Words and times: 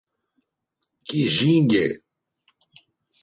Quijingue 1.07 1.85